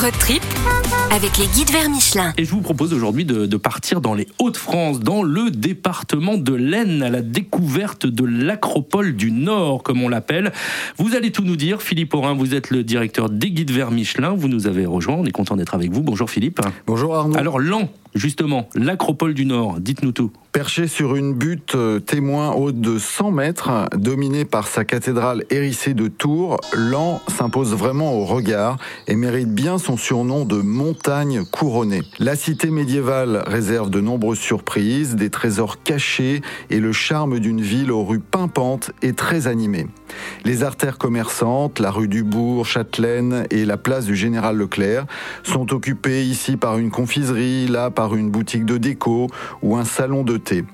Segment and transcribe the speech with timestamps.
[0.00, 0.42] Road trip
[1.10, 2.32] avec les guides vers Michelin.
[2.38, 6.54] Et je vous propose aujourd'hui de, de partir dans les Hauts-de-France, dans le département de
[6.54, 10.52] l'Aisne, à la découverte de l'acropole du Nord, comme on l'appelle.
[10.96, 11.82] Vous allez tout nous dire.
[11.82, 14.30] Philippe Aurin, vous êtes le directeur des guides vers Michelin.
[14.30, 15.16] Vous nous avez rejoint.
[15.16, 16.02] On est content d'être avec vous.
[16.02, 16.60] Bonjour Philippe.
[16.86, 17.36] Bonjour Arnaud.
[17.36, 20.32] Alors, l'an, justement, l'acropole du Nord, dites-nous tout.
[20.52, 25.94] Perché sur une butte euh, témoin haute de 100 mètres, dominée par sa cathédrale hérissée
[25.94, 32.02] de tours, l'An s'impose vraiment au regard et mérite bien son surnom de montagne couronnée.
[32.18, 37.92] La cité médiévale réserve de nombreuses surprises, des trésors cachés et le charme d'une ville
[37.92, 39.86] aux rues pimpantes et très animées.
[40.44, 45.06] Les artères commerçantes, la rue du Bourg, Châtelaine et la place du Général Leclerc
[45.42, 49.28] sont occupées ici par une confiserie, là par une boutique de déco
[49.62, 50.64] ou un salon de thé.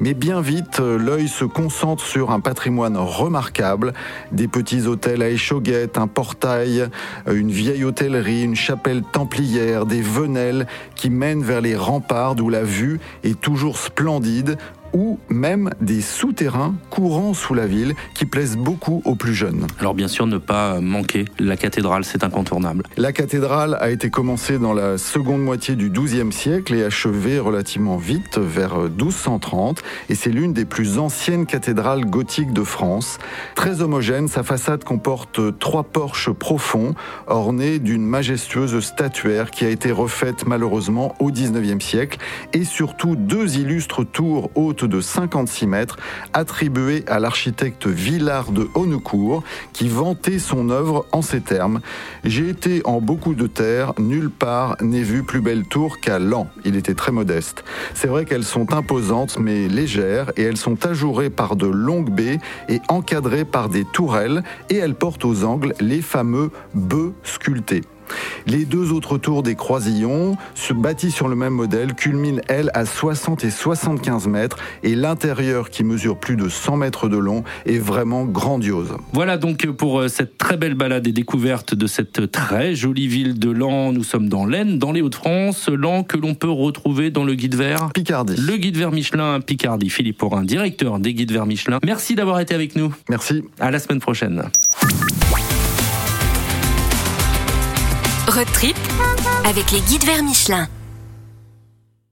[0.00, 3.94] Mais bien vite, l'œil se concentre sur un patrimoine remarquable,
[4.32, 6.88] des petits hôtels à échauguettes, un portail,
[7.30, 12.62] une vieille hôtellerie, une chapelle templière, des venelles qui mènent vers les remparts d'où la
[12.62, 14.58] vue est toujours splendide,
[14.92, 19.66] ou même des souterrains courant sous la ville qui plaisent beaucoup aux plus jeunes.
[19.80, 22.84] Alors bien sûr, ne pas manquer la cathédrale, c'est incontournable.
[22.96, 27.96] La cathédrale a été commencée dans la seconde moitié du XIIe siècle et achevée relativement
[27.96, 33.18] vite, vers 1230, et c'est l'une des plus anciennes cathédrales gothiques de France.
[33.54, 36.94] Très homogène, sa façade comporte trois porches profonds,
[37.26, 42.18] ornés d'une majestueuse statuaire qui a été refaite malheureusement au XIXe siècle,
[42.52, 45.96] et surtout deux illustres tours hautes de 56 mètres,
[46.32, 51.80] attribuée à l'architecte Villard de Honnecourt, qui vantait son œuvre en ces termes.
[52.24, 56.48] J'ai été en beaucoup de terres, nulle part n'ai vu plus belle tour qu'à Lan.
[56.64, 57.64] Il était très modeste.
[57.94, 62.38] C'est vrai qu'elles sont imposantes mais légères et elles sont ajourées par de longues baies
[62.68, 67.82] et encadrées par des tourelles et elles portent aux angles les fameux bœufs sculptés.
[68.46, 72.86] Les deux autres tours des croisillons, se bâtis sur le même modèle, culminent, elles, à
[72.86, 77.78] 60 et 75 mètres et l'intérieur, qui mesure plus de 100 mètres de long, est
[77.78, 78.96] vraiment grandiose.
[79.12, 83.38] Voilà donc pour euh, cette très belle balade et découverte de cette très jolie ville
[83.38, 83.92] de Lens.
[83.92, 85.68] Nous sommes dans l'Aisne, dans les Hauts-de-France.
[85.68, 88.36] Lens que l'on peut retrouver dans le guide vert Picardie.
[88.36, 89.90] Le guide vert Michelin Picardie.
[89.90, 91.78] Philippe Aurin, directeur des guides vert Michelin.
[91.84, 92.94] Merci d'avoir été avec nous.
[93.08, 93.42] Merci.
[93.58, 94.44] À la semaine prochaine.
[98.36, 98.76] Road trip
[99.46, 100.68] avec les guides vers Michelin.